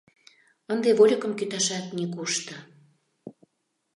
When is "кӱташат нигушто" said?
1.39-2.55